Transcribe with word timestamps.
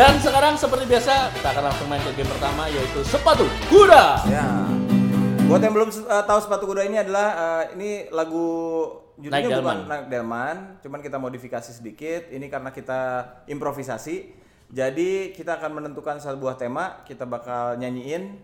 Dan 0.00 0.16
sekarang 0.16 0.56
seperti 0.56 0.88
biasa 0.88 1.28
kita 1.28 1.52
akan 1.52 1.60
langsung 1.68 1.84
main 1.92 2.00
ke 2.00 2.16
game 2.16 2.30
pertama 2.32 2.64
yaitu 2.72 3.04
sepatu 3.04 3.44
kuda. 3.68 4.24
Ya. 4.32 4.48
Buat 5.44 5.60
yang 5.60 5.76
belum 5.76 5.92
uh, 5.92 6.24
tahu 6.24 6.40
sepatu 6.40 6.64
kuda 6.64 6.88
ini 6.88 7.04
adalah 7.04 7.28
uh, 7.36 7.64
ini 7.76 8.08
lagu 8.08 8.48
judulnya 9.20 9.44
Naik 9.44 9.44
bukan 9.44 9.60
Delman. 9.60 9.78
Naik 9.84 10.06
Delman, 10.08 10.56
cuman 10.80 11.00
kita 11.04 11.20
modifikasi 11.20 11.68
sedikit. 11.68 12.32
Ini 12.32 12.48
karena 12.48 12.72
kita 12.72 13.00
improvisasi. 13.44 14.32
Jadi 14.72 15.36
kita 15.36 15.60
akan 15.60 15.84
menentukan 15.84 16.16
sebuah 16.16 16.56
tema, 16.56 17.04
kita 17.04 17.28
bakal 17.28 17.76
nyanyiin. 17.76 18.40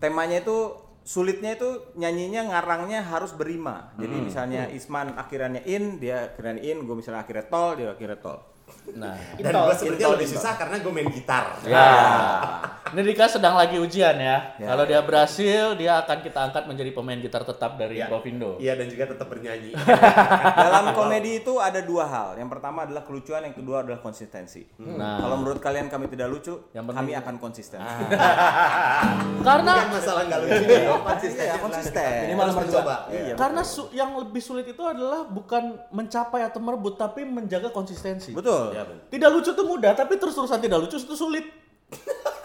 Temanya 0.00 0.40
itu 0.40 0.72
sulitnya 1.04 1.52
itu 1.52 1.84
nyanyinya 2.00 2.48
ngarangnya 2.48 3.04
harus 3.04 3.36
berima. 3.36 3.92
Jadi 4.00 4.24
Hmm. 4.24 4.24
misalnya 4.24 4.62
Isman 4.72 5.20
akhirannya 5.20 5.68
in, 5.68 6.00
dia 6.00 6.32
akhirannya 6.32 6.64
in, 6.64 6.88
gue 6.88 6.96
misalnya 6.96 7.28
akhirnya 7.28 7.44
tol, 7.52 7.76
dia 7.76 7.92
akhirnya 7.92 8.16
tol. 8.16 8.53
Nah, 8.86 9.16
Dan 9.34 9.50
gue 9.50 9.74
sebenarnya 9.74 10.06
lebih 10.12 10.22
intol. 10.22 10.36
susah 10.36 10.52
karena 10.54 10.76
gue 10.76 10.92
main 10.92 11.08
gitar. 11.08 11.44
ya. 11.64 11.82
Ini 12.94 13.02
Dika 13.02 13.26
sedang 13.26 13.56
lagi 13.56 13.74
ujian 13.74 14.14
ya. 14.14 14.54
Ya. 14.54 14.70
Kalau 14.70 14.84
dia 14.84 15.02
berhasil, 15.02 15.74
dia 15.74 15.98
akan 15.98 16.18
kita 16.20 16.38
angkat 16.44 16.62
menjadi 16.64 16.92
pemain 16.92 17.18
gitar 17.18 17.42
tetap 17.42 17.74
dari 17.74 17.98
Iya. 17.98 18.06
Provindo. 18.06 18.54
Iya 18.56 18.76
dan 18.76 18.86
juga 18.86 19.04
tetap 19.08 19.26
bernyanyi. 19.26 19.74
Dalam 20.60 20.94
komedi 20.94 21.42
itu 21.42 21.58
ada 21.58 21.80
dua 21.80 22.06
hal. 22.06 22.28
Yang 22.36 22.54
pertama 22.54 22.86
adalah 22.86 23.02
kelucuan, 23.02 23.42
yang 23.42 23.52
kedua 23.52 23.82
adalah 23.82 23.98
konsistensi. 23.98 24.62
Nah. 24.78 25.18
Kalau 25.18 25.36
menurut 25.36 25.58
kalian 25.58 25.88
kami 25.88 26.06
tidak 26.06 26.30
lucu, 26.30 26.54
Yang 26.70 26.84
penting- 26.86 26.98
kami 27.00 27.12
akan 27.16 27.34
konsisten. 27.36 27.80
Karena 29.48 29.72
Bukan 29.76 29.90
masalah 29.92 30.22
nggak 30.24 30.40
lucu 30.40 30.62
ya, 30.64 30.94
konsisten. 30.96 31.42
Iya, 31.42 31.54
konsisten. 31.58 32.12
Ini 32.22 32.34
malah 32.34 32.54
mencoba. 32.54 32.94
Iya. 33.10 33.34
karena 33.34 33.62
su- 33.62 33.90
yang 33.90 34.10
lebih 34.16 34.38
sulit 34.40 34.66
itu 34.66 34.82
adalah 34.82 35.26
bukan 35.26 35.62
mencapai 35.90 36.40
atau 36.42 36.60
merebut 36.60 36.94
tapi 36.94 37.26
menjaga 37.26 37.68
konsistensi. 37.68 38.30
Betul. 38.30 38.53
Iya, 38.70 38.82
betul. 38.84 39.06
Tidak 39.08 39.28
lucu 39.30 39.50
itu 39.50 39.64
mudah, 39.64 39.92
tapi 39.92 40.12
terus-terusan 40.14 40.58
tidak 40.58 40.78
lucu 40.80 40.96
itu 40.96 41.14
sulit. 41.14 41.46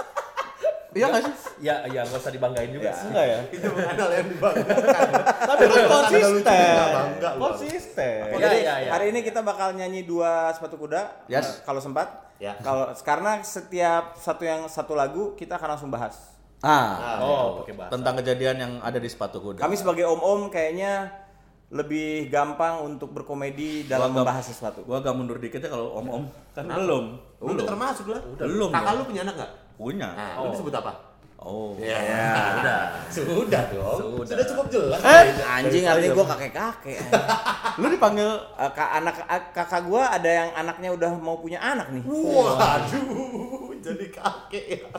Iya 0.89 1.05
nggak 1.05 1.21
sih? 1.21 1.33
Ya, 1.61 1.85
ya 1.85 2.01
nggak 2.01 2.17
usah 2.17 2.33
dibanggain 2.33 2.73
juga. 2.73 2.89
sih. 2.97 3.13
Enggak 3.13 3.25
ya? 3.29 3.39
Itu 3.53 3.67
bukan 3.69 3.93
hal 3.93 4.09
yang 4.09 4.27
dibanggakan. 4.33 5.09
Tapi 5.45 5.63
kan 5.69 5.83
konsisten. 5.85 6.73
bangga. 6.89 7.29
Konsisten. 7.37 8.21
Iya, 8.25 8.41
Jadi 8.41 8.57
iya, 8.57 8.73
iya. 8.81 8.89
hari 8.89 9.05
ini 9.13 9.19
kita 9.21 9.45
bakal 9.45 9.77
nyanyi 9.77 10.01
dua 10.01 10.49
sepatu 10.49 10.81
kuda. 10.81 11.29
Yes. 11.29 11.45
eh, 11.45 11.55
kalau 11.61 11.77
sempat. 11.77 12.33
Ya. 12.41 12.57
Kalau 12.57 12.89
karena 13.05 13.37
setiap 13.45 14.17
satu 14.17 14.41
yang 14.41 14.65
satu 14.65 14.97
lagu 14.97 15.37
kita 15.37 15.61
akan 15.61 15.77
langsung 15.77 15.93
bahas. 15.93 16.17
Ah, 16.59 17.21
Oh, 17.21 17.61
pakai 17.61 17.77
bahasa. 17.77 17.91
tentang 17.93 18.13
kejadian 18.17 18.55
yang 18.57 18.73
ada 18.81 18.97
di 18.97 19.07
sepatu 19.07 19.37
kuda. 19.39 19.61
Kami 19.61 19.77
sebagai 19.77 20.09
om-om 20.09 20.49
kayaknya 20.49 21.13
lebih 21.69 22.27
gampang 22.27 22.81
untuk 22.81 23.13
berkomedi 23.13 23.85
dalam 23.85 24.09
Gua 24.09 24.25
gak- 24.25 24.25
membahas 24.25 24.45
sesuatu. 24.45 24.81
Gua 24.81 24.97
agak 24.97 25.13
mundur 25.13 25.37
dikit 25.37 25.61
ya 25.61 25.69
kalau 25.69 25.93
om-om. 25.95 26.25
Kan 26.51 26.65
belum. 26.65 27.13
Udah 27.37 27.63
termasuk 27.63 28.09
lah. 28.09 28.21
Belum, 28.35 28.69
Kakak 28.69 28.93
lu 28.95 29.03
punya 29.05 29.21
anak 29.21 29.35
nggak? 29.37 29.51
Punya. 29.75 30.07
Nah, 30.11 30.41
lu 30.41 30.49
disebut 30.51 30.73
apa? 30.75 30.91
Oh. 31.39 31.71
Ya, 31.79 31.95
sudah. 32.51 32.79
Sudah 33.07 33.63
dong. 33.71 34.27
Sudah, 34.27 34.43
cukup 34.43 34.67
jelas. 34.67 34.99
Eh, 34.99 35.23
Anjing 35.39 35.87
artinya 35.87 36.11
gua 36.11 36.25
kakek-kakek. 36.27 36.99
Lu 37.79 37.87
dipanggil 37.87 38.27
Eh, 38.59 38.71
kak 38.75 38.89
anak 38.99 39.15
kakak 39.55 39.81
gua 39.87 40.11
ada 40.11 40.27
yang 40.27 40.49
anaknya 40.51 40.91
udah 40.91 41.11
mau 41.15 41.39
punya 41.39 41.55
anak 41.57 41.87
nih. 41.91 42.03
Waduh, 42.03 43.71
jadi 43.79 44.05
kakek 44.09 44.65
ya. 44.67 44.89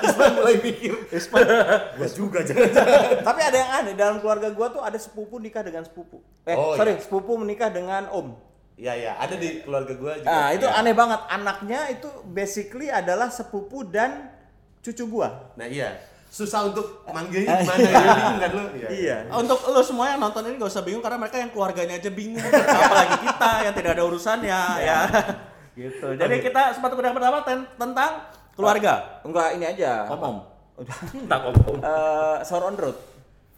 Isman 0.00 0.30
mulai 0.34 0.56
mikir. 0.58 0.92
Isman, 1.08 1.42
gua 1.92 2.08
juga 2.08 2.38
jangan-jangan. 2.40 3.20
Tapi 3.20 3.40
ada 3.42 3.56
yang 3.56 3.70
aneh 3.74 3.94
dalam 3.94 4.16
keluarga 4.18 4.48
gua 4.48 4.68
tuh 4.68 4.80
ada 4.80 4.94
sepupu 4.96 5.36
nikah 5.36 5.60
dengan 5.60 5.82
sepupu. 5.82 6.22
Eh, 6.42 6.52
Oh, 6.52 6.74
sorry, 6.74 6.94
iya. 6.94 7.00
sepupu 7.00 7.32
menikah 7.34 7.68
dengan 7.68 8.06
om. 8.08 8.38
Iya, 8.76 8.92
iya, 8.94 9.12
ada 9.16 9.34
di 9.34 9.60
keluarga 9.60 9.92
gua 9.92 10.12
juga. 10.14 10.28
Ah, 10.28 10.48
itu 10.50 10.62
Ya. 10.62 10.76
aneh 10.76 10.92
banget. 10.92 11.20
Anaknya 11.26 11.80
itu 11.88 12.06
basically 12.24 12.86
adalah 12.86 13.26
sepupu 13.26 13.82
dan 13.82 14.28
cucu 14.80 15.04
gua. 15.06 15.50
Nah, 15.54 15.64
iya. 15.64 15.96
Susah 16.26 16.68
untuk 16.68 17.06
manggilnya 17.08 17.64
gimana 17.64 17.80
ya, 17.80 17.96
bingung 18.12 18.38
kan 18.38 18.50
lu? 18.52 18.64
Iya. 18.84 19.16
untuk 19.32 19.56
lo 19.64 19.80
semua 19.80 20.10
yang 20.10 20.20
nonton 20.20 20.44
ini 20.44 20.58
gak 20.58 20.68
usah 20.68 20.84
bingung 20.84 21.00
karena 21.00 21.16
mereka 21.16 21.38
yang 21.38 21.48
keluarganya 21.48 21.96
aja 21.96 22.10
bingung. 22.12 22.44
Apalagi 22.44 23.16
kita 23.24 23.50
yang 23.62 23.74
tidak 23.74 23.90
ada 23.96 24.04
urusannya 24.04 24.60
ya. 24.82 24.98
gitu. 25.72 26.06
Jadi 26.12 26.36
kita 26.40 26.62
sepatu 26.72 26.92
kuda 26.94 27.10
pertama 27.10 27.40
ten- 27.40 27.68
tentang 27.72 28.28
keluarga. 28.56 29.20
Enggak 29.22 29.48
ini 29.54 29.64
aja. 29.68 30.08
Om-om. 30.08 30.36
Udah. 30.76 30.96
Entah 31.12 31.40
om. 31.44 31.54
Eh, 31.78 32.36
Sour 32.42 32.64
on 32.66 32.76
road. 32.76 32.96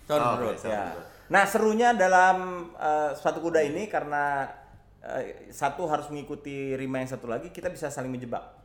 Sorry, 0.05 0.21
Oh, 0.21 0.35
bro. 0.37 0.51
oke, 0.51 0.59
sorry. 0.59 0.75
Ya. 0.75 0.93
Nah, 1.29 1.45
serunya 1.45 1.93
dalam 1.93 2.37
eh, 2.75 3.11
sepatu 3.15 3.39
kuda 3.41 3.61
ini 3.61 3.87
karena 3.87 4.49
eh, 5.01 5.51
satu 5.51 5.87
harus 5.87 6.09
mengikuti 6.09 6.75
rima 6.75 6.99
yang 6.99 7.11
satu 7.11 7.27
lagi, 7.27 7.49
kita 7.49 7.69
bisa 7.69 7.89
saling 7.89 8.11
menjebak. 8.11 8.59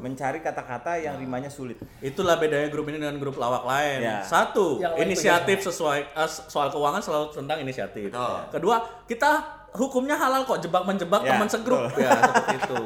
Mencari 0.00 0.40
kata-kata 0.40 0.96
yang 0.96 1.20
rimanya 1.20 1.52
sulit. 1.52 1.76
Itulah 2.00 2.40
bedanya 2.40 2.72
grup 2.72 2.88
ini 2.88 2.96
dengan 2.96 3.20
grup 3.20 3.36
lawak 3.36 3.68
lain. 3.68 4.00
Ya. 4.00 4.24
Satu, 4.24 4.80
Yang 4.80 4.92
lain 4.96 5.02
inisiatif 5.04 5.58
sesuai 5.60 5.98
eh, 6.08 6.30
soal 6.48 6.72
keuangan 6.72 7.02
selalu 7.04 7.26
tentang 7.36 7.58
inisiatif. 7.60 8.08
Betul. 8.08 8.38
Kedua, 8.48 8.76
kita 9.04 9.57
hukumnya 9.78 10.14
halal 10.14 10.42
kok 10.42 10.58
jebak 10.58 10.82
menjebak 10.82 11.22
Ya, 11.22 11.32
teman 11.32 11.46
segrup 11.46 11.86
ya 11.94 12.10
seperti 12.12 12.54
itu. 12.58 12.76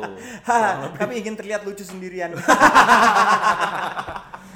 Kami 1.01 1.13
ingin 1.17 1.35
terlihat 1.35 1.65
lucu 1.65 1.81
sendirian. 1.81 2.37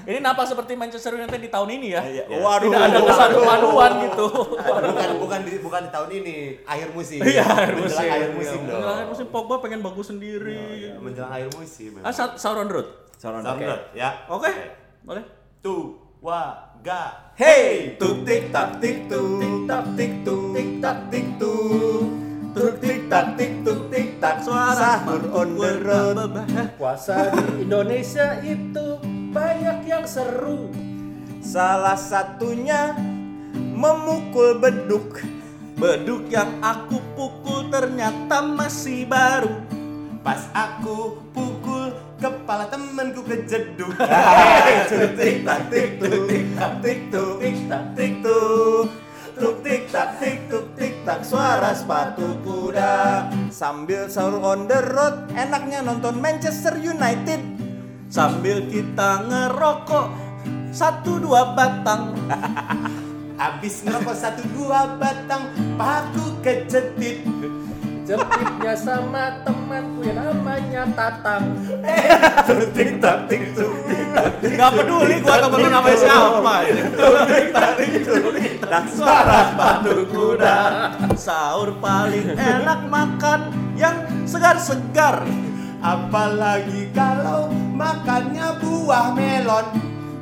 Ini 0.06 0.22
nampak 0.22 0.46
seperti 0.46 0.78
Manchester 0.78 1.18
United 1.18 1.34
di 1.34 1.50
tahun 1.50 1.66
ini 1.72 1.88
ya. 1.90 2.02
Iya. 2.06 2.24
Ya. 2.30 2.38
Waduh. 2.38 2.70
Tidak 2.70 2.78
ada 2.78 2.98
kepaduan 3.02 3.90
gitu. 4.06 4.26
bukan 4.54 5.10
bukan 5.18 5.40
di 5.42 5.52
bukan 5.58 5.80
di 5.82 5.90
tahun 5.90 6.10
ini, 6.14 6.36
akhir 6.62 6.94
musim. 6.94 7.18
Iya, 7.18 7.42
akhir 7.42 7.74
Menjelang 7.74 7.90
musim. 7.90 8.14
akhir 8.14 8.30
musim 8.30 8.54
Iya, 8.54 8.54
dong. 8.62 8.78
menjelang 8.78 8.94
akhir 8.94 9.08
musim 9.10 9.26
Pogba 9.34 9.54
pengen 9.58 9.80
bagus 9.82 10.06
sendiri. 10.06 10.62
Menjelang 11.02 11.32
akhir 11.34 11.50
musim. 11.58 11.90
Ah, 12.06 12.14
Sa- 12.14 12.38
Sauron 12.38 12.70
Road. 12.70 12.86
Sour 13.16 13.34
on 13.34 13.42
Sound 13.42 13.58
road. 13.58 13.66
good, 13.66 13.82
ya. 13.98 14.28
Oke. 14.28 14.52
Boleh. 15.02 15.24
Tuh, 15.58 15.96
wa, 16.20 16.54
ga. 16.78 17.32
Hey, 17.34 17.96
tuk 17.96 18.22
tik 18.22 18.48
tak 18.48 18.78
tik 18.78 19.08
tuk 19.08 19.40
tik 19.40 19.54
tak 19.66 19.84
tik 19.92 20.12
tuk 20.22 20.40
tik 20.52 20.68
tak 20.78 20.98
tik 21.10 21.26
tuk 21.36 22.06
tuk 22.56 22.80
tik 22.80 23.12
tak 23.12 23.36
tik 23.36 23.52
tuk 23.60 23.92
tik 23.92 24.16
tak 24.16 24.40
Suara 24.40 25.04
sahur 25.04 25.22
on 25.36 25.60
the 25.60 25.70
road. 25.84 26.16
Puasa 26.80 27.28
di 27.36 27.44
Indonesia 27.68 28.40
itu 28.40 28.96
banyak 29.36 29.84
yang 29.84 30.08
seru. 30.08 30.72
Salah 31.44 32.00
satunya 32.00 32.96
memukul 33.76 34.56
beduk. 34.56 35.20
Beduk 35.76 36.32
yang 36.32 36.48
aku 36.64 36.96
pukul 37.12 37.68
ternyata 37.68 38.40
masih 38.40 39.04
baru. 39.04 39.52
Pas 40.24 40.48
aku 40.56 41.20
pukul 41.36 41.92
kepala 42.16 42.72
temanku 42.72 43.20
kejeduk. 43.20 43.92
Tuk 44.90 45.12
tik 45.20 45.44
tak 45.44 45.68
tik 45.68 46.00
tuk 46.00 46.24
tik 46.24 46.44
tak 46.56 46.72
tik 46.80 46.98
tuk 47.12 47.36
tik 47.36 47.56
tak 47.68 47.84
tik 47.92 48.12
tuk 48.24 48.88
tuk 49.36 49.56
tik 49.60 49.82
tak 49.92 50.16
tik 50.16 50.36
tuk 50.48 50.64
tik 50.64 50.65
tak 51.06 51.22
suara 51.22 51.70
sepatu 51.70 52.42
kuda 52.42 53.30
sambil 53.54 54.10
sahur 54.10 54.42
on 54.42 54.66
the 54.66 54.80
road 54.90 55.30
enaknya 55.38 55.86
nonton 55.86 56.18
Manchester 56.18 56.74
United 56.82 57.56
Sambil 58.06 58.70
kita 58.70 59.26
ngerokok 59.26 60.06
satu 60.70 61.18
dua 61.18 61.58
batang. 61.58 62.14
Abis 63.50 63.82
ngerokok 63.82 64.16
satu 64.16 64.46
dua 64.54 64.94
batang, 64.94 65.50
paku 65.74 66.38
kejedit. 66.40 67.26
Jepitnya 68.06 68.78
sama 68.78 69.42
temanku 69.42 70.06
yang 70.06 70.22
namanya 70.22 70.86
Tatang. 70.94 71.58
tuk 72.46 72.70
tik 72.70 73.02
tak 73.02 73.26
tik 73.26 73.50
tuk 73.50 73.74
tik 73.82 74.06
tak 74.14 74.30
tik 74.38 74.54
Gak 74.54 74.70
peduli 74.78 75.18
gua 75.26 75.42
temen 75.42 75.58
lu 75.58 75.68
namanya 75.74 75.98
siapa. 75.98 76.54
tak 78.62 78.84
suara 78.94 79.50
sepatu 79.50 80.06
kuda 80.06 80.58
Sahur 81.18 81.74
paling 81.82 82.38
enak 82.38 82.86
makan 82.86 83.50
yang 83.74 84.06
segar-segar. 84.22 85.26
Apalagi 85.82 86.94
kalau 86.94 87.50
makannya 87.74 88.54
buah 88.62 89.18
melon. 89.18 89.66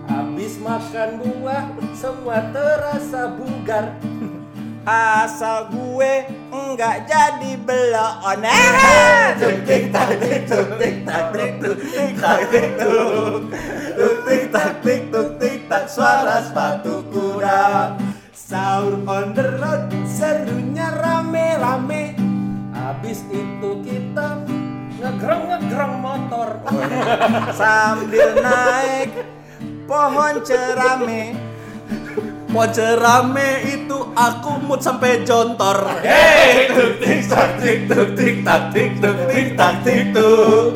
Habis 0.09 0.57
makan 0.57 1.21
buah, 1.21 1.65
semua 1.93 2.41
terasa 2.49 3.29
bugar. 3.37 3.93
asal 4.85 5.73
gue 5.73 6.44
enggak 6.55 7.11
jadi 7.11 7.53
belon 7.59 8.41
eh 8.47 9.35
tuk 9.43 9.57
tik 9.67 9.91
tak 9.91 10.11
tik 10.23 10.47
tuk 10.47 10.69
tik 10.79 10.97
tak 11.03 11.35
tik 11.35 11.53
tuk 11.59 11.79
tik 11.83 12.13
tak 12.23 12.41
tik 12.55 12.69
tuk 12.79 13.43
tuk 13.99 14.17
tik 14.23 14.43
tak 14.55 14.73
tik 14.87 15.01
tuk 15.11 15.29
tik 15.43 15.59
tak 15.67 15.85
suara 15.91 16.47
sepatu 16.47 17.03
kuda 17.11 17.99
Sahur 18.45 19.01
on 19.09 19.33
the 19.33 19.57
road, 19.57 19.89
serunya 20.05 20.93
rame-rame. 21.01 22.13
Habis 22.77 23.25
itu 23.33 23.71
kita 23.81 24.45
ngegreng-ngegreng 25.01 25.95
motor. 26.05 26.61
sambil 27.57 28.37
naik 28.45 29.11
pohon 29.89 30.45
cerame 30.45 31.54
Pojok 32.55 33.03
rame 33.03 33.67
itu 33.67 33.99
aku 34.15 34.63
mood 34.63 34.79
sampai 34.79 35.27
jontor. 35.27 35.91
Hey, 36.07 36.71
tuk 36.71 37.03
tik 37.03 37.27
tak 37.27 37.59
tik 37.59 37.91
tuk 37.91 38.15
tik 38.15 38.47
tak 38.47 38.71
tik 38.71 38.95
tuk 39.03 39.19
tik 39.27 39.59
tak 39.59 39.75
tik 39.83 40.15
tuk 40.15 40.71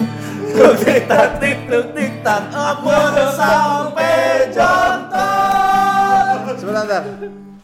tuk 0.59 0.75
tik 0.83 1.07
tak 1.07 1.39
tik 1.39 1.71
tuk 1.71 1.87
tik 1.95 2.13
tak 2.27 2.51
aku 2.51 2.91
sampai 3.31 4.51
jontor 4.51 6.35
Sebentar, 6.59 6.83
sebentar. 6.83 7.03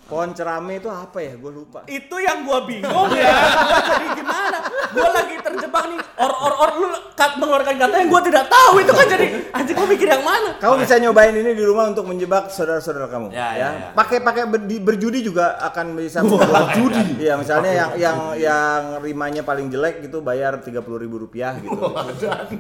Pohon 0.05 0.31
cerame 0.31 0.78
itu 0.78 0.87
apa 0.87 1.19
ya? 1.19 1.34
Gue 1.34 1.50
lupa. 1.50 1.82
itu 1.90 2.16
yang 2.22 2.46
gua 2.46 2.62
bingung 2.62 3.11
ya 3.19 3.34
jadi 3.82 4.06
gimana 4.14 4.58
gua 4.94 5.08
lagi 5.11 5.37
terjebak 5.43 5.90
nih 5.90 5.99
or 6.22 6.31
or 6.31 6.52
or 6.55 6.70
lu 6.78 6.87
kat 7.19 7.34
mengeluarkan 7.34 7.75
kata 7.82 7.94
yang 7.99 8.11
gua 8.12 8.22
tidak 8.22 8.46
tahu 8.46 8.78
itu 8.78 8.93
kan 8.94 9.06
jadi 9.11 9.26
anjing 9.50 9.75
gua 9.75 9.88
mikir 9.90 10.06
yang 10.06 10.22
mana 10.22 10.53
Kamu 10.64 10.81
bisa 10.81 10.94
nyobain 10.96 11.31
ini 11.32 11.52
di 11.52 11.61
rumah 11.61 11.84
untuk 11.87 12.05
menjebak 12.05 12.49
saudara-saudara 12.49 13.05
kamu. 13.06 13.28
Ya, 13.31 13.49
ya, 13.52 13.69
ya. 13.70 13.88
Pakai 13.93 14.19
pakai 14.19 14.43
ber- 14.46 14.64
di- 14.64 14.81
berjudi 14.81 15.20
juga 15.20 15.61
akan 15.61 15.93
bisa 15.94 16.25
membuat 16.25 16.72
judi. 16.72 17.20
Iya, 17.20 17.37
misalnya 17.37 17.70
yang 17.70 17.90
yang 17.96 18.19
yang 18.34 18.81
rimanya 18.99 19.43
paling 19.43 19.69
jelek 19.69 20.00
gitu 20.02 20.19
bayar 20.20 20.56
tiga 20.58 20.81
puluh 20.81 20.96
ribu 20.96 21.20
rupiah 21.20 21.52
gitu. 21.58 21.76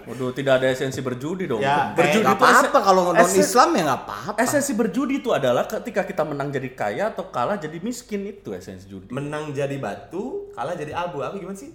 waduh 0.04 0.30
tidak 0.30 0.60
ada 0.60 0.68
esensi 0.68 1.00
berjudi 1.00 1.46
dong 1.46 1.58
Ya, 1.58 1.92
berjudi 1.92 2.20
esen- 2.20 2.36
apa-apa 2.36 2.78
kalau 2.78 3.02
non 3.08 3.24
Islam 3.24 3.68
ya 3.72 3.82
nggak 3.84 4.00
apa-apa. 4.02 4.36
esensi 4.38 4.72
berjudi 4.72 5.14
itu 5.16 5.30
adalah 5.30 5.64
ketika 5.64 6.02
kita 6.02 6.22
menang 6.22 6.50
jadi 6.50 6.68
kaya 6.70 7.04
atau 7.08 7.24
kalah 7.26 7.56
jadi 7.56 7.80
miskin 7.80 8.26
itu 8.26 8.52
esensi 8.52 8.84
judi 8.84 9.08
Menang 9.08 9.50
jadi 9.50 9.78
batu, 9.78 10.52
kalah 10.52 10.74
jadi 10.74 10.92
abu. 10.92 11.20
Apa 11.20 11.34
gimana 11.34 11.54
sih? 11.54 11.70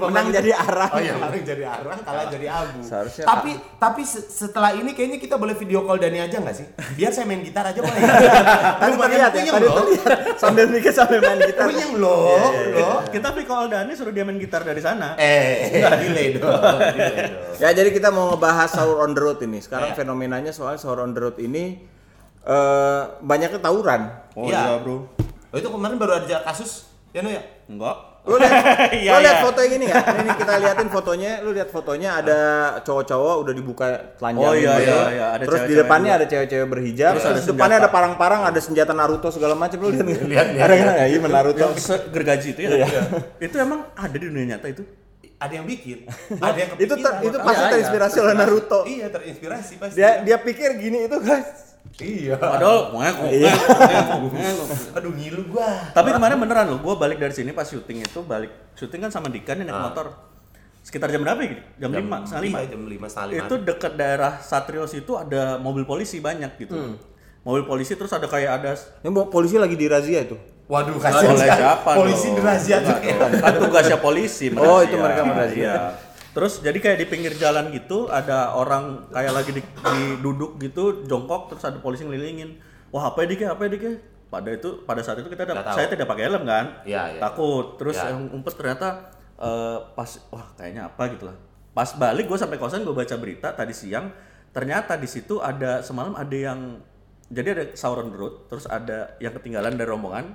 Menang 0.00 0.26
jadi 0.30 0.50
arang. 0.52 0.90
Oh 0.90 0.98
iya, 0.98 1.14
menang 1.14 1.42
jadi 1.42 1.64
arang, 1.64 1.98
kalah 2.00 2.26
jadi 2.28 2.46
abu. 2.48 2.80
Seharusnya- 2.80 3.24
tapi 3.24 3.50
tapi 3.76 4.02
se- 4.02 4.26
setelah 4.26 4.72
ini 4.72 4.90
kayaknya 4.90 5.16
kita 5.16 5.34
boleh 5.34 5.52
video 5.52 5.82
call 5.82 5.96
Dani 5.96 6.18
aja 6.18 6.36
nggak 6.36 6.52
sih? 6.52 6.66
Biar 6.94 7.10
saya 7.10 7.24
main 7.24 7.40
gitar 7.40 7.64
aja 7.64 7.78
boleh. 7.78 8.00
Tadi 8.80 8.94
terlihat 8.96 9.30
ya, 9.32 9.42
tadi 9.50 9.66
loh. 9.66 9.76
terlihat 9.78 10.18
sambil 10.36 10.64
mikir 10.66 10.90
sambil 10.90 11.18
main 11.20 11.38
gitar. 11.40 11.64
Puyeng 11.66 11.92
loh, 11.96 12.38
loh. 12.72 12.98
kita 13.06 13.28
call 13.42 13.66
Dani 13.66 13.92
suruh 13.92 14.10
dia 14.10 14.22
main 14.22 14.36
gitar 14.36 14.62
dari 14.62 14.78
sana 14.78 15.14
Eh, 15.14 15.70
dong. 15.82 16.00
delay 16.02 16.28
dong. 16.34 16.60
Ya 17.56 17.70
jadi 17.70 17.90
kita 17.90 18.08
mau 18.08 18.30
ngebahas 18.30 18.70
sahur 18.70 19.00
on 19.00 19.12
the 19.12 19.20
road 19.20 19.38
ini. 19.40 19.58
Sekarang 19.58 19.90
Ya. 19.90 19.96
fenomenanya 19.96 20.50
soal 20.50 20.76
sahur 20.76 21.00
on 21.00 21.10
the 21.10 21.20
road 21.20 21.36
ini 21.36 21.78
eh 22.40 23.02
banyaknya 23.20 23.58
tawuran. 23.58 24.08
oh 24.32 24.46
Iya. 24.46 24.60
iya 24.64 24.76
bro 24.78 25.04
Oh 25.50 25.58
itu 25.58 25.66
kemarin 25.66 25.98
baru 25.98 26.14
ada 26.16 26.40
kasus, 26.42 26.86
ya 27.10 27.20
no 27.20 27.28
ya? 27.28 27.42
enggak 27.66 27.96
Lu 28.30 28.38
lihat, 28.38 28.62
Iya, 29.02 29.10
lu 29.10 29.18
lihat 29.20 29.36
iya. 29.36 29.42
foto 29.42 29.58
yang 29.58 29.74
ini 29.74 29.84
nggak? 29.84 30.04
Ini 30.16 30.30
kita 30.38 30.52
liatin 30.56 30.88
fotonya. 30.88 31.32
Lu 31.42 31.50
lihat 31.50 31.68
fotonya 31.68 32.10
ada 32.16 32.38
cowok-cowok 32.80 33.34
udah 33.42 33.52
dibuka 33.52 33.86
telanjang. 34.14 34.46
Oh, 34.46 34.54
iya, 34.54 34.72
gitu. 34.78 34.86
iya, 34.86 35.00
iya. 35.10 35.26
Ada 35.34 35.42
Terus 35.42 35.50
di 35.50 35.58
cewek-cewek 35.60 35.82
depannya 35.82 36.06
juga. 36.06 36.18
ada 36.18 36.26
cewek-cewek 36.30 36.66
berhijab. 36.70 37.10
Terus 37.10 37.24
Terus, 37.26 37.34
ada 37.34 37.40
di 37.42 37.48
depannya 37.50 37.76
ada 37.76 37.90
parang-parang, 37.90 38.40
ada 38.46 38.60
senjata 38.62 38.92
Naruto 38.94 39.28
segala 39.28 39.54
macam. 39.54 39.76
Lu 39.76 39.90
lihat? 39.90 40.06
Lihat, 40.06 40.46
Ada 40.54 40.74
kan? 40.78 40.86
Ya, 40.94 41.06
iya 41.08 41.18
Naruto. 41.20 41.58
yang 41.58 41.74
segergaji 41.74 42.48
itu 42.54 42.60
ya 42.62 42.70
Iya. 42.70 43.02
itu 43.40 43.56
emang 43.58 43.90
ada 43.92 44.14
di 44.14 44.24
dunia 44.24 44.54
nyata 44.54 44.70
itu 44.70 44.82
Ada 45.40 45.52
yang 45.54 45.64
bikin, 45.64 46.04
ada 46.42 46.52
yang 46.54 46.70
itu 46.76 46.94
ter, 46.94 47.12
itu 47.22 47.36
pasti 47.38 47.58
Iya, 47.58 47.70
terinspirasi 47.70 48.16
oleh 48.18 48.34
Naruto. 48.34 48.80
Iya, 48.84 49.06
terinspirasi 49.08 49.72
pasti. 49.74 49.96
Dia 49.96 50.20
dia 50.20 50.36
pikir 50.38 50.76
gini 50.76 50.98
itu 51.02 51.16
guys. 51.18 51.48
Iya. 51.96 52.36
padahal 52.36 52.92
ngek, 52.92 53.16
Iya. 53.32 53.52
Aduh 54.96 55.10
ngilu 55.10 55.42
gua. 55.48 55.68
tapi 55.90 56.12
kemarin 56.12 56.36
beneran 56.36 56.66
loh 56.66 56.78
gue 56.78 56.94
balik 56.94 57.16
dari 57.16 57.32
sini 57.32 57.50
pas 57.50 57.64
syuting 57.64 58.04
itu 58.04 58.20
balik 58.22 58.52
syuting 58.74 59.00
kan 59.00 59.10
sama 59.10 59.28
Dika 59.28 59.52
nih 59.54 59.64
naik 59.64 59.74
Ah. 59.74 59.84
motor 59.86 60.06
sekitar 60.80 61.08
jam 61.08 61.20
berapa 61.20 61.40
ya 61.40 61.56
jam 61.78 61.90
lima 61.90 62.20
setengah 62.22 62.42
lima 62.42 62.58
Iya, 62.58 62.68
jam 62.70 62.80
lima 62.84 63.06
setengah 63.06 63.28
lima. 63.30 63.40
itu 63.42 63.54
dekat 63.62 63.92
daerah 63.94 64.32
Satrios 64.38 64.92
itu 64.92 65.12
ada 65.14 65.56
mobil 65.56 65.84
polisi 65.84 66.16
banyak 66.18 66.52
gitu 66.58 66.76
mobil 67.40 67.64
polisi 67.64 67.92
terus 67.94 68.12
ada 68.12 68.24
kayak 68.24 68.50
ada 68.54 68.76
Ini 69.00 69.08
mau- 69.08 69.28
polisi 69.28 69.56
lagi 69.56 69.72
dirazia 69.74 70.20
itu. 70.22 70.36
Waduh, 70.70 70.94
Oleh 70.94 71.02
kasihan. 71.02 71.58
siapa 71.58 71.90
Polisi 71.92 72.30
dirazia 72.30 72.78
tuh. 72.78 72.94
kan 73.36 73.52
tugasnya 73.58 73.98
polisi 73.98 74.54
Oh, 74.56 74.78
itu 74.78 74.94
mereka 74.94 75.22
merazia. 75.24 75.58
Iya. 75.58 75.76
terus 76.30 76.62
jadi 76.62 76.78
kayak 76.78 76.94
di 76.96 77.06
pinggir 77.06 77.34
jalan 77.34 77.68
gitu 77.68 78.06
ada 78.06 78.54
orang 78.54 79.10
kayak 79.10 79.34
lagi 79.34 79.50
di, 79.50 79.58
di- 79.60 80.18
duduk 80.20 80.56
gitu 80.56 81.02
jongkok 81.02 81.50
terus 81.50 81.66
ada 81.66 81.74
polisi 81.76 82.06
ngelilingin 82.06 82.54
wah 82.88 83.10
apa 83.10 83.26
ya 83.26 83.34
dike 83.34 83.44
apa 83.44 83.66
ya 83.66 83.70
dike 83.72 83.90
pada 84.28 84.46
itu 84.48 84.78
pada 84.80 85.02
saat 85.02 85.18
itu 85.18 85.26
kita 85.26 85.42
ada, 85.44 85.66
saya 85.68 85.90
tidak 85.90 86.06
pakai 86.06 86.30
helm 86.30 86.46
kan 86.46 86.86
Iya, 86.86 87.02
iya. 87.08 87.20
takut 87.20 87.74
terus 87.76 87.98
Iya. 87.98 88.14
yang 88.14 88.30
umpet 88.30 88.54
ternyata 88.54 89.10
eh, 89.36 89.78
pas 89.90 90.06
wah 90.28 90.46
kayaknya 90.54 90.86
apa 90.86 91.02
gitu 91.10 91.26
lah 91.26 91.34
pas 91.68 91.90
balik 91.92 92.24
gue 92.24 92.38
sampai 92.38 92.56
kosan 92.56 92.82
gue 92.82 92.94
baca 92.94 93.16
berita 93.16 93.50
tadi 93.50 93.74
siang 93.74 94.14
ternyata 94.48 94.94
di 94.94 95.06
situ 95.06 95.38
ada 95.38 95.82
semalam 95.82 96.14
ada 96.14 96.30
yang 96.30 96.78
jadi 97.30 97.48
ada 97.54 97.64
sahur 97.78 98.02
on 98.02 98.10
the 98.10 98.18
road 98.18 98.34
terus 98.50 98.66
ada 98.66 99.14
yang 99.22 99.30
ketinggalan 99.38 99.78
dari 99.78 99.86
rombongan 99.86 100.34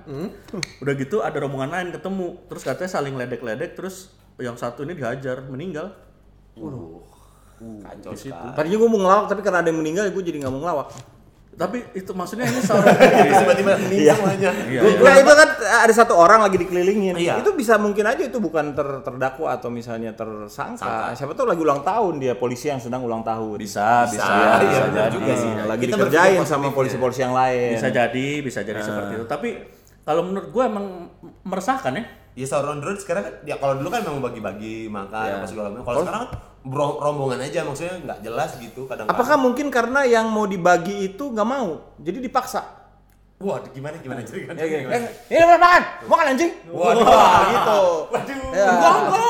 udah 0.80 0.94
gitu 0.96 1.20
ada 1.20 1.36
rombongan 1.44 1.70
lain 1.70 1.88
ketemu 1.92 2.26
terus 2.48 2.62
katanya 2.64 2.90
saling 2.90 3.14
ledek-ledek 3.14 3.76
terus 3.76 4.16
yang 4.40 4.56
satu 4.56 4.84
ini 4.88 4.96
dihajar 4.96 5.44
meninggal 5.44 5.92
Waduh. 6.56 7.04
Kacau 7.56 8.12
di 8.12 8.18
situ. 8.20 8.32
sekali. 8.32 8.52
Tadinya 8.56 8.76
gue 8.80 8.88
mau 8.88 9.00
ngelawak 9.00 9.26
tapi 9.32 9.40
karena 9.40 9.60
ada 9.64 9.68
yang 9.72 9.80
meninggal 9.80 10.08
gue 10.12 10.24
jadi 10.24 10.44
nggak 10.44 10.52
mau 10.52 10.60
ngelawak. 10.60 10.88
Tapi 11.56 11.80
itu 11.92 12.12
maksudnya 12.12 12.44
ini 12.44 12.60
road. 12.68 12.84
Tiba-tiba 13.32 13.70
meninggal 13.78 14.12
semuanya. 14.14 14.50
Iya, 14.62 14.80
Gue 14.80 14.90
iya. 14.90 14.98
kira 14.98 15.14
itu 15.18 15.32
kan 15.34 15.48
ada 15.56 15.90
satu 15.90 16.14
orang 16.14 16.40
lagi 16.40 16.56
dikelilingin. 16.58 17.16
Iya. 17.16 17.40
Itu 17.40 17.52
bisa 17.52 17.74
mungkin 17.76 18.04
aja 18.04 18.20
itu 18.20 18.36
bukan 18.36 18.72
ter- 18.72 19.00
terdakwa 19.00 19.48
atau 19.50 19.68
misalnya 19.68 20.12
tersangka. 20.12 21.12
Siapa 21.12 21.32
tahu 21.32 21.48
lagi 21.48 21.58
ulang 21.58 21.80
tahun 21.80 22.14
dia 22.18 22.34
polisi 22.34 22.68
yang 22.68 22.76
sedang 22.76 23.02
ulang 23.02 23.20
tahun. 23.20 23.56
bisa 23.56 24.04
bisa 24.04 24.20
Bisa, 24.20 24.28
bisa, 24.28 24.62
iya, 24.62 24.80
benar 24.84 24.94
jadi 25.02 25.14
juga 25.14 25.32
sih. 25.34 25.50
lagi 25.58 25.82
Kita 25.82 25.96
dikerjain 25.96 26.40
sama 26.44 26.66
ya. 26.66 26.72
polisi-polisi 26.72 27.20
yang 27.20 27.32
lain. 27.32 27.70
bisa 27.72 27.88
jadi 27.90 28.26
bisa 28.38 28.60
jadi 28.60 28.78
seperti 28.78 29.12
itu 29.14 29.24
tapi 29.24 29.48
kalau 30.02 30.22
menurut 30.22 30.48
gue 30.48 30.62
emang 30.62 30.86
meresahkan 31.42 31.92
ya 31.92 32.04
Ya 32.36 32.44
sahur 32.44 32.68
on 32.68 32.78
the 32.78 32.86
road 32.86 33.00
sekarang 33.00 33.24
kan, 33.24 33.34
ya 33.42 33.56
kalau 33.56 33.80
dulu 33.80 33.88
kan 33.88 34.04
memang 34.04 34.20
bagi-bagi 34.22 34.92
makan 34.92 35.24
Ya. 35.24 35.40
apa 35.40 35.48
segala 35.48 35.72
macam. 35.72 35.88
Kalau 35.88 35.98
sekarang 36.04 36.20
kan 36.20 36.30
bro- 36.66 36.98
rombongan 36.98 37.38
aja 37.40 37.62
maksudnya 37.62 37.94
nggak 38.02 38.18
jelas 38.20 38.50
gitu 38.58 38.90
kadang 38.90 39.06
Apakah 39.06 39.38
mungkin 39.38 39.70
karena 39.70 40.02
yang 40.02 40.26
mau 40.26 40.44
dibagi 40.44 41.08
itu 41.08 41.30
nggak 41.30 41.46
mau, 41.46 41.94
jadi 41.96 42.18
dipaksa? 42.18 42.62
Wah, 43.36 43.60
gimana 43.68 44.00
gimana 44.00 44.24
ceritanya? 44.24 44.64
Ya. 44.64 44.80
Gimana? 44.80 44.96
Eh, 44.96 45.02
ini 45.28 45.44
berapa 45.44 45.60
makan? 45.60 45.82
Makan 46.08 46.26
anjing? 46.32 46.52
Waduh. 46.72 47.04
Wah, 47.04 47.40
gitu. 47.52 47.80
Waduh. 48.08 48.40
Ya. 48.56 48.72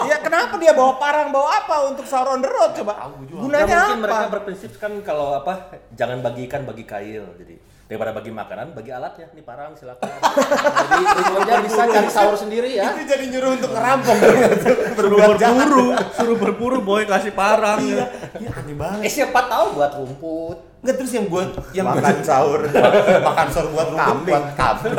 ya 0.06 0.17
kenapa 0.23 0.55
dia 0.62 0.71
bawa 0.71 0.94
parang 0.94 1.35
bawa 1.35 1.49
apa 1.59 1.91
untuk 1.91 2.06
sahur 2.06 2.38
on 2.38 2.41
the 2.41 2.47
road 2.47 2.71
coba? 2.71 3.03
Tahu 3.03 3.27
juga. 3.27 3.41
Gunanya 3.43 3.67
Nggak 3.67 3.83
mungkin 3.83 3.99
apa? 3.99 4.05
mereka 4.06 4.27
berprinsip 4.31 4.73
kan 4.79 4.93
kalau 5.03 5.35
apa 5.35 5.75
jangan 5.91 6.23
bagikan 6.23 6.62
bagi 6.62 6.87
kail 6.87 7.27
jadi 7.35 7.59
daripada 7.87 8.11
bagi 8.11 8.31
makanan 8.31 8.75
bagi 8.75 8.91
alatnya 8.91 9.31
nih 9.31 9.41
parang 9.41 9.71
silakan 9.73 10.11
jadi 10.90 11.05
tujuannya 11.07 11.57
bisa 11.62 11.83
cari 11.87 12.09
sahur 12.09 12.35
sendiri 12.35 12.69
ya 12.73 12.90
Itu 12.90 13.07
jadi 13.07 13.25
nyuruh 13.28 13.50
untuk 13.55 13.71
ngerampok 13.71 14.16
dong 14.16 14.37
itu. 14.49 14.71
suruh 14.93 15.19
berburu 15.38 15.87
suruh 16.12 16.37
berburu 16.37 16.78
boy 16.81 17.02
kasih 17.05 17.31
parang 17.33 17.78
Iya, 17.78 18.11
iya 18.37 18.50
aneh 18.52 18.75
banget. 18.75 19.02
eh 19.02 19.12
siapa 19.12 19.38
tahu 19.45 19.64
buat 19.73 19.93
rumput 19.95 20.59
Enggak 20.76 20.97
terus 20.97 21.12
yang 21.12 21.26
gua 21.26 21.43
yang 21.73 21.87
Makan 21.88 22.16
sahur. 22.21 22.61
makan 23.28 23.47
sahur 23.49 23.69
buat 23.71 23.87
rumput 23.88 24.02
Kambing. 24.02 24.35
buat 24.35 24.47
kambing. 24.52 24.95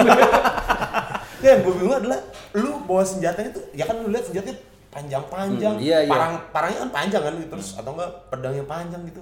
ya, 1.37 1.47
yang 1.49 1.61
gue 1.61 1.73
bingung 1.75 1.95
adalah 1.97 2.19
lu 2.53 2.71
bawa 2.81 3.03
senjatanya 3.03 3.51
tuh 3.51 3.63
ya 3.71 3.83
kan 3.83 3.95
lu 3.97 4.09
lihat 4.09 4.25
senjatanya 4.25 4.57
panjang-panjang. 4.89 5.75
Hmm, 5.75 5.83
iya, 5.83 5.97
iya. 6.01 6.09
Parang 6.09 6.31
parangnya 6.49 6.79
kan 6.81 6.91
panjang 6.93 7.21
kan 7.21 7.33
gitu 7.35 7.51
terus 7.51 7.69
atau 7.73 7.91
enggak 7.93 8.09
pedangnya 8.27 8.63
panjang 8.63 9.01
gitu. 9.05 9.21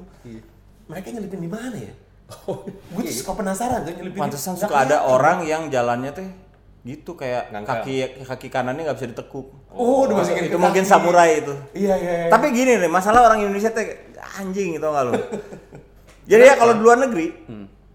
Mereka 0.86 1.08
nyelipin 1.12 1.38
di 1.40 1.50
mana 1.50 1.76
ya? 1.76 1.94
Gue 2.26 3.02
tuh 3.06 3.16
suka 3.16 3.32
penasaran 3.38 3.86
tuh 3.86 3.94
nyelipin. 3.94 4.20
Pantesan 4.20 4.58
suka 4.58 4.74
ada 4.74 5.06
orang 5.06 5.46
yang 5.46 5.70
jalannya 5.70 6.10
teh 6.10 6.30
gitu 6.86 7.18
kayak 7.18 7.50
kaki 7.66 8.26
kaki 8.26 8.48
kanannya 8.50 8.86
nggak 8.86 8.98
bisa 8.98 9.10
ditekuk. 9.10 9.48
Oh, 9.74 10.06
udah 10.06 10.22
masukin 10.22 10.50
itu 10.50 10.58
mungkin 10.58 10.86
samurai 10.86 11.42
itu. 11.42 11.54
Iya 11.74 11.96
iya. 11.98 12.14
iya. 12.26 12.30
Tapi 12.30 12.54
gini 12.54 12.78
nih, 12.78 12.90
masalah 12.90 13.26
orang 13.26 13.42
Indonesia 13.42 13.70
teh 13.70 14.14
anjing 14.38 14.78
itu 14.78 14.86
nggak 14.86 15.04
lu? 15.10 15.14
Jadi 16.30 16.44
ya 16.46 16.58
kalau 16.58 16.74
di 16.74 16.82
luar 16.82 16.98
negeri, 17.06 17.28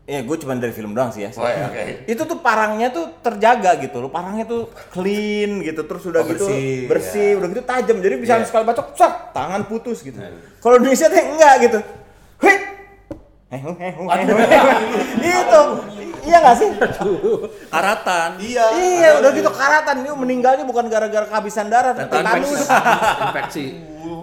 ya 0.07 0.23
gue 0.23 0.37
cuma 0.39 0.55
dari 0.55 0.71
film 0.71 0.95
doang 0.95 1.11
sih 1.11 1.27
ya. 1.27 1.31
Oh, 1.35 1.47
iya, 1.47 1.67
oke. 1.67 1.83
Itu 2.15 2.23
tuh 2.31 2.39
parangnya 2.39 2.95
tuh 2.95 3.11
terjaga 3.23 3.75
gitu 3.83 3.99
loh, 3.99 4.11
parangnya 4.11 4.47
tuh 4.47 4.71
clean 4.95 5.63
gitu, 5.63 5.83
terus 5.83 6.07
udah 6.07 6.23
Oh, 6.23 6.31
gitu 6.31 6.47
bersih, 6.47 6.87
bersih, 6.87 7.29
ya. 7.35 7.39
udah 7.43 7.49
gitu 7.51 7.63
tajam, 7.67 7.97
jadi 7.99 8.15
bisa 8.23 8.39
Iya. 8.39 8.47
sekali 8.47 8.63
bacok, 8.71 8.95
sak, 8.95 9.35
tangan 9.35 9.67
putus 9.67 10.07
gitu. 10.07 10.19
Kalau 10.63 10.79
di 10.79 10.87
Indonesia 10.87 11.11
teh 11.11 11.23
enggak 11.27 11.55
gitu! 11.63 11.79
Itu. 15.19 15.63
Iya 16.21 16.37
nggak 16.39 16.57
sih? 16.61 16.69
Karatan. 17.67 18.31
Iya. 18.39 18.65
iya 18.79 19.09
udah 19.19 19.31
gitu 19.35 19.51
karatan. 19.51 20.07
Ini 20.07 20.11
meninggalnya 20.15 20.63
bukan 20.63 20.87
gara-gara 20.87 21.27
kehabisan 21.27 21.67
darah 21.67 21.97
Tetanus. 21.99 22.47
tetanus 22.47 22.71
infeksi. 23.27 23.65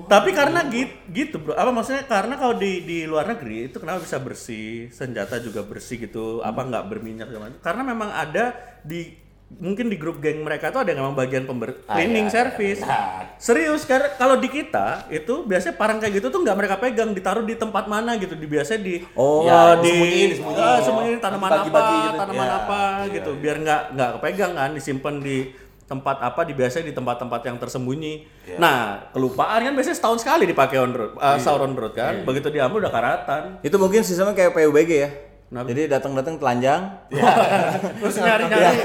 Tapi 0.07 0.29
karena 0.31 0.63
gitu, 0.71 0.95
gitu 1.11 1.35
bro. 1.43 1.59
Apa 1.59 1.75
maksudnya? 1.75 2.07
Karena 2.07 2.39
kalau 2.39 2.55
di 2.55 2.87
di 2.87 3.03
luar 3.03 3.27
negeri 3.27 3.67
itu 3.67 3.83
kenapa 3.83 4.07
bisa 4.07 4.15
bersih? 4.23 4.87
Senjata 4.95 5.43
juga 5.43 5.67
bersih 5.67 6.07
gitu. 6.07 6.39
Apa 6.39 6.63
nggak 6.63 6.83
berminyak 6.87 7.27
macam? 7.27 7.59
Karena 7.59 7.83
memang 7.83 8.09
ada 8.15 8.55
di 8.87 9.26
mungkin 9.47 9.87
di 9.87 9.95
grup 9.95 10.19
geng 10.19 10.43
mereka 10.43 10.75
tuh 10.75 10.83
ada 10.83 10.91
yang 10.91 11.07
memang 11.07 11.15
bagian 11.15 11.47
pember 11.47 11.79
cleaning 11.87 12.27
iya, 12.27 12.35
service 12.35 12.83
iya. 12.83 13.31
serius 13.39 13.87
karena 13.87 14.11
kalau 14.19 14.35
di 14.35 14.51
kita 14.51 15.07
itu 15.07 15.47
biasanya 15.47 15.79
parang 15.79 16.03
kayak 16.03 16.19
gitu 16.19 16.27
tuh 16.27 16.43
nggak 16.43 16.57
mereka 16.59 16.75
pegang 16.75 17.15
ditaruh 17.15 17.47
di 17.47 17.55
tempat 17.55 17.87
mana 17.87 18.19
gitu 18.19 18.35
di 18.35 18.43
biasanya 18.43 18.81
di 18.83 18.95
Oh, 19.15 19.47
eh, 19.47 19.73
di 19.81 19.95
eh, 20.35 20.79
sembunyiin 20.83 21.23
tanaman 21.23 21.47
apa 21.47 21.63
Dibagi-bagi 21.63 21.97
gitu. 21.97 22.19
tanaman 22.19 22.47
Iya, 22.47 22.57
apa 22.59 22.81
iya, 22.83 23.13
gitu 23.15 23.31
biar 23.39 23.55
nggak 23.63 23.81
nggak 23.95 24.09
kepegang 24.19 24.53
kan 24.53 24.69
disimpan 24.75 25.15
di 25.23 25.37
tempat 25.87 26.19
apa 26.19 26.43
di 26.43 26.51
biasanya 26.51 26.91
di 26.91 26.93
tempat-tempat 26.93 27.41
yang 27.47 27.57
tersembunyi. 27.63 28.13
Nah, 28.59 29.07
kelupaan 29.15 29.63
kan 29.63 29.71
biasanya 29.71 29.95
setahun 29.95 30.19
sekali 30.19 30.43
dipakai 30.43 30.83
on 30.83 30.91
road, 30.91 31.15
uh, 31.15 31.39
sahur 31.39 31.63
on 31.63 31.79
road 31.79 31.95
kan. 31.95 32.27
Begitu 32.27 32.51
diambil 32.51 32.83
udah 32.83 32.91
karatan. 32.91 33.63
Itu 33.63 33.79
mungkin 33.79 34.03
sistemnya 34.03 34.35
kayak 34.35 34.51
PUBG 34.51 34.91
ya. 34.91 35.09
Kenapa? 35.47 35.71
Jadi 35.71 35.81
datang-datang 35.87 36.35
telanjang, 36.43 36.81
Terus 38.03 38.15
nyari-nyari 38.19 38.83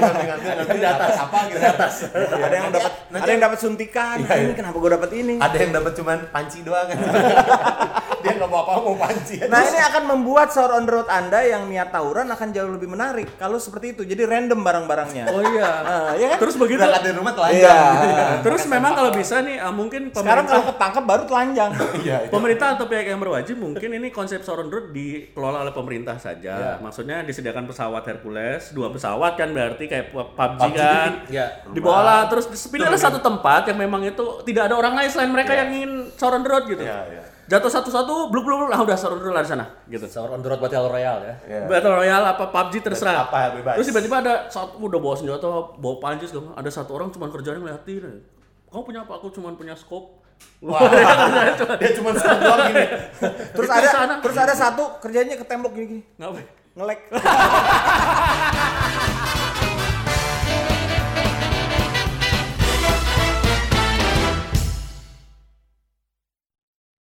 di 0.79 0.87
atas 0.87 1.15
apa 1.19 1.37
gitu 1.51 1.59
di 1.59 1.67
atas 1.67 1.93
ada 2.15 2.55
yang 2.55 2.71
dapat 2.71 2.91
ada 3.11 3.29
yang 3.29 3.41
dapat 3.43 3.59
suntikan. 3.59 4.15
Iya, 4.15 4.23
Nah, 4.23 4.35
iya. 4.39 4.43
ini 4.47 4.53
kenapa 4.55 4.77
gue 4.79 4.91
dapat 4.95 5.11
ini? 5.11 5.33
ada 5.43 5.57
yang 5.59 5.71
dapat 5.75 5.91
cuman 5.91 6.17
panci 6.31 6.63
doang 6.63 6.87
dia 8.23 8.33
nggak 8.39 8.49
mau 8.49 8.63
apa 8.63 8.71
mau 8.79 8.95
panci 8.95 9.35
Nah 9.43 9.59
ini 9.61 9.79
akan 9.83 10.03
membuat 10.07 10.49
sahur 10.49 10.79
on 10.79 10.87
the 10.87 10.93
road 10.93 11.09
Anda 11.11 11.43
yang 11.43 11.67
niat 11.67 11.91
tawuran 11.91 12.31
akan 12.31 12.47
jauh 12.55 12.71
lebih 12.71 12.87
menarik 12.87 13.27
kalau 13.35 13.59
seperti 13.59 13.93
itu. 13.93 14.01
Jadi 14.03 14.23
random 14.23 14.63
barang-barangnya. 14.63 15.25
Oh 15.29 15.43
iya. 15.43 15.69
Nah, 15.83 16.11
iya 16.15 16.27
kan? 16.33 16.37
Terus 16.39 16.55
begitu. 16.55 16.79
berangkat 16.79 17.03
dari 17.03 17.15
rumah 17.19 17.33
telanjang 17.35 17.61
Iya. 17.61 18.25
Terus 18.41 18.63
memang 18.65 18.91
kalau 18.95 19.11
bisa 19.11 19.35
nih 19.43 19.57
uh, 19.59 19.73
mungkin 19.73 20.09
Sekarang 20.09 20.45
kalau 20.47 20.63
ketangkep 20.71 21.03
baru 21.03 21.23
telanjang. 21.27 21.71
iya 22.05 22.17
Pemerintah 22.31 22.79
atau 22.79 22.85
pihak 22.87 23.05
yang 23.05 23.19
berwajib 23.19 23.59
mungkin 23.59 23.89
ini 23.93 24.07
konsep 24.09 24.41
Sauron 24.41 24.71
Road 24.71 24.95
dikelola 24.95 25.67
oleh 25.67 25.73
pemerintah 25.75 26.15
saja. 26.15 26.79
Maksudnya 26.79 27.21
disediakan 27.27 27.67
pesawat 27.67 28.03
Hercules, 28.07 28.71
dua 28.71 28.89
pesawat 28.89 29.35
kan 29.35 29.51
berarti 29.51 29.85
kayak 29.89 30.15
pu- 30.15 30.31
PUBG, 30.33 30.61
PUBG 30.61 30.77
kan. 30.79 31.11
Ya. 31.27 31.45
Dibawa 31.69 32.27
terus 32.31 32.47
pilihlah 32.69 32.99
satu 32.99 33.19
tempat 33.19 33.67
yang 33.67 33.79
memang 33.79 34.05
itu 34.05 34.23
tidak 34.47 34.71
ada 34.71 34.75
orang 34.79 34.93
lain 34.95 35.09
selain 35.09 35.31
mereka 35.31 35.51
yang 35.53 35.69
ingin 35.73 35.91
Sauron 36.15 36.45
Road 36.45 36.69
gitu. 36.69 36.83
Iya, 36.83 36.99
iya. 37.11 37.23
Jatuh 37.43 37.67
satu-satu, 37.67 38.31
bluk 38.31 38.47
bluk 38.47 38.55
bluk, 38.55 38.69
lah 38.71 38.79
udah 38.79 38.95
Sauron 38.95 39.19
Road 39.19 39.35
lah 39.35 39.43
di 39.43 39.51
sana 39.51 39.65
gitu. 39.91 40.07
Sahur 40.07 40.31
on 40.31 40.39
the 40.39 40.47
road 40.47 40.63
Battle 40.63 40.87
Royale 40.87 41.21
ya. 41.27 41.35
Iya. 41.43 41.59
Battle 41.67 41.95
Royale 41.99 42.25
apa 42.31 42.47
PUBG 42.47 42.73
terserah. 42.79 43.27
Apa, 43.27 43.59
bebas. 43.59 43.75
Terus 43.75 43.91
tiba-tiba 43.91 44.23
ada 44.23 44.47
satu 44.47 44.79
udah 44.79 44.99
bawa 45.03 45.15
senjata, 45.19 45.47
bawa 45.75 45.95
panci 45.99 46.31
segala. 46.31 46.55
Ada 46.55 46.69
satu 46.71 46.95
orang 46.95 47.11
cuma 47.11 47.27
kerjanya 47.27 47.59
ngeliatin. 47.59 48.23
Kamu 48.71 48.81
punya 48.87 49.03
apa? 49.03 49.19
Aku 49.19 49.27
cuma 49.35 49.51
punya 49.59 49.75
scope. 49.75 50.23
Wah, 50.63 50.79
dia 51.79 51.91
cuma 51.95 52.11
satu 52.15 52.39
doang 52.39 52.67
gini 52.67 52.83
Terus 53.55 53.69
ada 53.71 54.19
terus 54.19 54.35
ada 54.35 54.51
satu 54.55 54.99
kerjanya 54.99 55.35
ke 55.35 55.45
tembok 55.47 55.71
gini-gini. 55.75 56.03
Ngapain? 56.19 56.47
Ngelek. 56.79 56.99